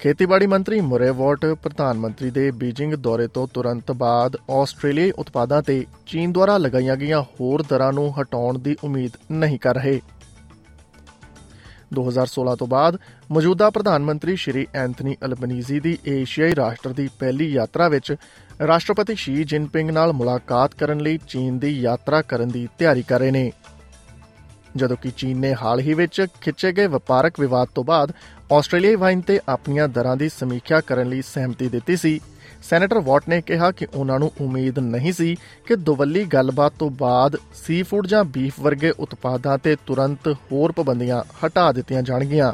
[0.00, 6.32] ਖੇਤੀਬਾੜੀ ਮੰਤਰੀ ਮੁਰੇਵੋਟ ਪ੍ਰਧਾਨ ਮੰਤਰੀ ਦੇ ਬੀਜਿੰਗ ਦੌਰੇ ਤੋਂ ਤੁਰੰਤ ਬਾਅਦ ਆਸਟ੍ਰੇਲੀਆਈ ਉਤਪਾਦਾਂ ਤੇ ਚੀਨ
[6.32, 10.00] ਦੁਆਰਾ ਲਗਾਈਆਂ ਗਈਆਂ ਹੋਰ ਦਰਾਂ ਨੂੰ ਹਟਾਉਣ ਦੀ ਉਮੀਦ ਨਹੀਂ ਕਰ ਰਹੇ।
[11.94, 12.98] 2016 ਤੋਂ ਬਾਅਦ
[13.32, 18.14] ਮੌਜੂਦਾ ਪ੍ਰਧਾਨ ਮੰਤਰੀ ਸ਼੍ਰੀ ਐਂਥਨੀ ਅਲਬਨੀਜ਼ੀ ਦੀ ਏਸ਼ੀਆਈ ਰਾਸ਼ਟਰ ਦੀ ਪਹਿਲੀ ਯਾਤਰਾ ਵਿੱਚ
[18.66, 23.30] ਰਾਸ਼ਟਰਪਤੀ ਸ਼ੀ ਜਿਨਪਿੰਗ ਨਾਲ ਮੁਲਾਕਾਤ ਕਰਨ ਲਈ ਚੀਨ ਦੀ ਯਾਤਰਾ ਕਰਨ ਦੀ ਤਿਆਰੀ ਕਰ ਰਹੇ
[23.30, 23.52] ਨੇ।
[24.76, 28.12] ਜਦੋਂ ਕਿ ਚੀਨ ਨੇ ਹਾਲ ਹੀ ਵਿੱਚ ਖਿੱਚੇ ਗਏ ਵਪਾਰਕ ਵਿਵਾਦ ਤੋਂ ਬਾਅਦ
[28.52, 32.20] ਆਸਟ੍ਰੇਲੀਆਈ ਵਾਈਨ ਤੇ ਆਪਣੀਆਂ ਦਰਾਂ ਦੀ ਸਮੀਖਿਆ ਕਰਨ ਲਈ ਸਹਿਮਤੀ ਦਿੱਤੀ ਸੀ।
[32.62, 37.36] ਸੈਨੇਟਰ ਵਾਟ ਨੇ ਕਿਹਾ ਕਿ ਉਹਨਾਂ ਨੂੰ ਉਮੀਦ ਨਹੀਂ ਸੀ ਕਿ ਦੁਵੱਲੀ ਗੱਲਬਾਤ ਤੋਂ ਬਾਅਦ
[37.54, 42.52] ਸੀਫੂਡ ਜਾਂ ਬੀਫ ਵਰਗੇ ਉਤਪਾਦਾਂ ਤੇ ਤੁਰੰਤ ਹੋਰ ਪਾਬੰਦੀਆਂ ਹਟਾ ਦਿੱਤੀਆਂ ਜਾਣਗੀਆਂ।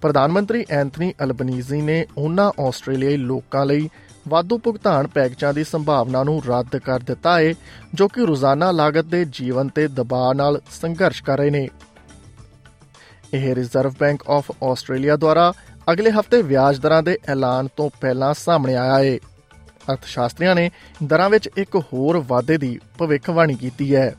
[0.00, 3.88] ਪ੍ਰਧਾਨ ਮੰਤਰੀ ਐਂਥਨੀ ਅਲਬਨੀਜ਼ੀ ਨੇ ਉਹਨਾਂ ਆਸਟ੍ਰੇਲੀਆਈ ਲੋਕਾਂ ਲਈ
[4.28, 7.52] ਵਾਧੂ ਭੁਗਤਾਨ ਪੈਕੇਜਾਂ ਦੀ ਸੰਭਾਵਨਾ ਨੂੰ ਰੱਦ ਕਰ ਦਿੱਤਾ ਹੈ
[7.94, 11.68] ਜੋ ਕਿ ਰੋਜ਼ਾਨਾ ਲਾਗਤ ਦੇ ਜੀਵਨ ਤੇ ਦਬਾਅ ਨਾਲ ਸੰਘਰਸ਼ ਕਰ ਰਹੇ ਨੇ।
[13.34, 15.52] ਇਹ ਰਿਜ਼ਰਵ ਬੈਂਕ ਆਫ ਆਸਟ੍ਰੇਲੀਆ ਦੁਆਰਾ
[15.92, 19.16] ਅਗਲੇ ਹਫ਼ਤੇ ਵਿਆਜ ਦਰਾਂ ਦੇ ਐਲਾਨ ਤੋਂ ਪਹਿਲਾਂ ਸਾਹਮਣੇ ਆਇਆ ਹੈ
[19.92, 20.70] ਅਰਥਸ਼ਾਸਤਰੀਆਂ ਨੇ
[21.04, 24.14] ਦਰਾਂ ਵਿੱਚ ਇੱਕ ਹੋਰ ਵਾਧੇ ਦੀ ਭਵਿੱਖਬਾਣੀ ਕੀਤੀ ਹੈ।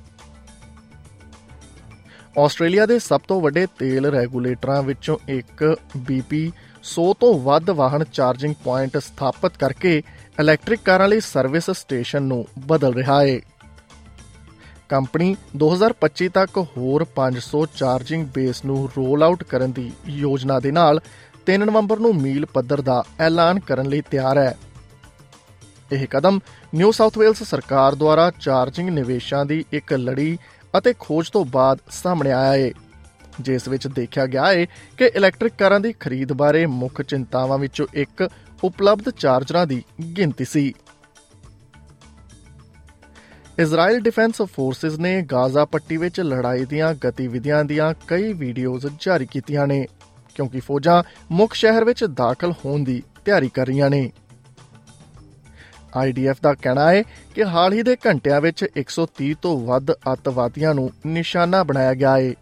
[2.39, 5.63] ਆਸਟ੍ਰੇਲੀਆ ਦੇ ਸਭ ਤੋਂ ਵੱਡੇ ਤੇਲ ਰੈਗੂਲੇਟਰਾਂ ਵਿੱਚੋਂ ਇੱਕ
[6.09, 6.41] BP
[6.83, 10.01] 100 ਤੋਂ ਵੱਧ ਵਾਹਨ ਚਾਰਜਿੰਗ ਪੁਆਇੰਟ ਸਥਾਪਿਤ ਕਰਕੇ
[10.39, 13.39] ਇਲੈਕਟ੍ਰਿਕ ਕਾਰਾਂ ਲਈ ਸਰਵਿਸ ਸਟੇਸ਼ਨ ਨੂੰ ਬਦਲ ਰਿਹਾ ਹੈ
[14.89, 21.01] ਕੰਪਨੀ 2025 ਤੱਕ ਹੋਰ 500 ਚਾਰਜਿੰਗ ਬੇਸ ਨੂੰ ਰੋਲ ਆਊਟ ਕਰਨ ਦੀ ਯੋਜਨਾ ਦੇ ਨਾਲ
[21.47, 24.57] 3 ਨਵੰਬਰ ਨੂੰ ਮੀਲ ਪੱਧਰ ਦਾ ਐਲਾਨ ਕਰਨ ਲਈ ਤਿਆਰ ਹੈ।
[25.91, 26.39] ਇਹ ਕਦਮ
[26.75, 30.37] ਨਿਊ ਸਾਊਥ ਵੇਲਸ ਸਰਕਾਰ ਦੁਆਰਾ ਚਾਰਜਿੰਗ ਨਿਵੇਸ਼ਾਂ ਦੀ ਇੱਕ ਲੜੀ
[30.77, 32.71] ਅਤੇ ਖੋਜ ਤੋਂ ਬਾਅਦ ਸਾਹਮਣੇ ਆਇਆ ਹੈ
[33.41, 34.65] ਜਿਸ ਵਿੱਚ ਦੇਖਿਆ ਗਿਆ ਹੈ
[34.97, 38.29] ਕਿ ਇਲੈਕਟ੍ਰਿਕ ਕਾਰਾਂ ਦੀ ਖਰੀਦ ਬਾਰੇ ਮੁੱਖ ਚਿੰਤਾਵਾਂ ਵਿੱਚੋਂ ਇੱਕ
[38.63, 39.83] ਉਪਲਬਧ ਚਾਰਜਰਾਂ ਦੀ
[40.17, 40.73] ਗਿਣਤੀ ਸੀ।
[43.59, 49.65] ਇਜ਼ਰਾਈਲ ਡਿਫੈਂਸ ਫੋਰਸਸ ਨੇ ਗਾਜ਼ਾ ਪੱਟੀ ਵਿੱਚ ਲੜਾਈ ਦੀਆਂ ਗਤੀਵਿਧੀਆਂ ਦੀਆਂ ਕਈ ਵੀਡੀਓਜ਼ ਜਾਰੀ ਕੀਤੀਆਂ
[49.67, 49.85] ਨੇ,
[50.35, 54.09] ਕਿਉਂਕਿ ਫੌਜਾਂ ਮੁੱਖ ਸ਼ਹਿਰ ਵਿੱਚ ਦਾਖਲ ਹੋਣ ਦੀ ਤਿਆਰੀ ਕਰ ਰਹੀਆਂ ਨੇ।
[55.95, 57.01] ਆਈਡੀਐਫ ਦਾ ਕਹਿਣਾ ਹੈ
[57.35, 62.33] ਕਿ ਹਾਲ ਹੀ ਦੇ ਘੰਟਿਆਂ ਵਿੱਚ 130 ਤੋਂ ਵੱਧ ਅੱਤਵਾਦੀਆਂ ਨੂੰ ਨਿਸ਼ਾਨਾ ਬਣਾਇਆ ਗਿਆ ਹੈ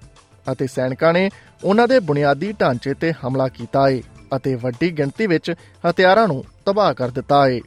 [0.51, 1.29] ਅਤੇ ਸੈਨਿਕਾਂ ਨੇ
[1.63, 4.01] ਉਹਨਾਂ ਦੇ ਬੁਨਿਆਦੀ ਢਾਂਚੇ ਤੇ ਹਮਲਾ ਕੀਤਾ ਹੈ
[4.35, 5.51] ਅਤੇ ਵੱਡੀ ਗਿਣਤੀ ਵਿੱਚ
[5.89, 7.59] ਹਥਿਆਰਾਂ ਨੂੰ ਤਬਾਹ ਕਰ ਦਿੱਤਾ ਹੈ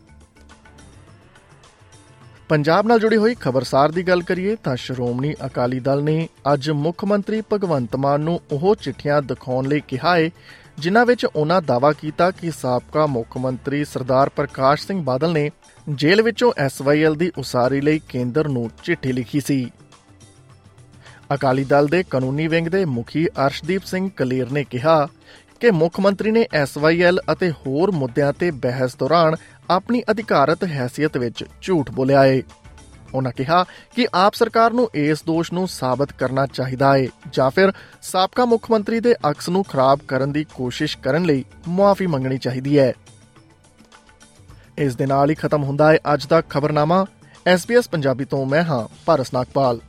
[2.50, 7.04] ਪੰਜਾਬ ਨਾਲ ਜੁੜੀ ਹੋਈ ਖਬਰਸਾਰ ਦੀ ਗੱਲ ਕਰੀਏ ਤਾਂ ਸ਼੍ਰੋਮਣੀ ਅਕਾਲੀ ਦਲ ਨੇ ਅੱਜ ਮੁੱਖ
[7.04, 10.30] ਮੰਤਰੀ ਭਗਵੰਤ ਮਾਨ ਨੂੰ ਉਹ ਚਿੱਠੀਆਂ ਦਿਖਾਉਣ ਲਈ ਕਿਹਾ ਹੈ
[10.78, 15.50] ਜਿਨ੍ਹਾਂ ਵਿੱਚ ਉਹਨਾਂ ਦਾਵਾ ਕੀਤਾ ਕਿ ਸਾਬਕਾ ਮੁੱਖ ਮੰਤਰੀ ਸਰਦਾਰ ਪ੍ਰਕਾਸ਼ ਸਿੰਘ ਬਾਦਲ ਨੇ
[15.88, 19.70] ਜੇਲ੍ਹ ਵਿੱਚੋਂ ਐਸਵਾਈਐਲ ਦੀ ਉਸਾਰੀ ਲਈ ਕੇਂਦਰ ਨੂੰ ਚਿੱਠੀ ਲਿਖੀ ਸੀ।
[21.34, 25.08] ਅਕਾਲੀ ਦਲ ਦੇ ਕਾਨੂੰਨੀ ਵਿੰਗ ਦੇ ਮੁਖੀ ਅਰਸ਼ਦੀਪ ਸਿੰਘ ਕਲੇਰ ਨੇ ਕਿਹਾ
[25.60, 29.36] ਕਿ ਮੁੱਖ ਮੰਤਰੀ ਨੇ ਐਸਵਾਈਐਲ ਅਤੇ ਹੋਰ ਮੁੱਦਿਆਂ ਤੇ ਬਹਿਸ ਦੌਰਾਨ
[29.70, 32.42] ਆਪਣੀ ਅਧਿਕਾਰਤ ਹੈਸੀਅਤ ਵਿੱਚ ਝੂਠ ਬੋਲਿਆ ਹੈ
[33.14, 33.64] ਉਹਨਾਂ ਕਿਹਾ
[33.96, 37.72] ਕਿ ਆਪ ਸਰਕਾਰ ਨੂੰ ਇਸ ਦੋਸ਼ ਨੂੰ ਸਾਬਤ ਕਰਨਾ ਚਾਹੀਦਾ ਹੈ ਜਾਂ ਫਿਰ
[38.02, 42.78] ਸਾਬਕਾ ਮੁੱਖ ਮੰਤਰੀ ਦੇ ਅਕਸ ਨੂੰ ਖਰਾਬ ਕਰਨ ਦੀ ਕੋਸ਼ਿਸ਼ ਕਰਨ ਲਈ ਮੁਆਫੀ ਮੰਗਣੀ ਚਾਹੀਦੀ
[42.78, 42.92] ਹੈ।
[44.78, 47.06] ਇਸ ਦੇ ਨਾਲ ਹੀ ਖਤਮ ਹੁੰਦਾ ਹੈ ਅੱਜ ਦਾ ਖਬਰਨਾਮਾ।
[47.54, 49.80] SBS ਪੰਜਾਬੀ ਤੋਂ ਮੈਂ ਹਾਂ ਪਾਰਸ ਨਾਗਪਾਲ।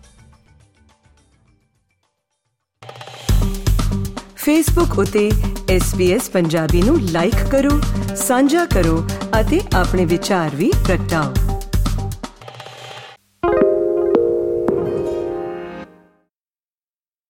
[4.36, 5.32] ਫੇਸਬੁੱਕ ਉਤੇ
[5.78, 7.82] SBS ਪੰਜਾਬੀ ਨੂੰ ਲਾਈਕ ਕਰੋ,
[8.16, 9.08] ਸਾਂਝਾ ਕਰੋ
[9.40, 11.51] ਅਤੇ ਆਪਣੇ ਵਿਚਾਰ ਵੀ ਪ੍ਰਗਟਾਓ।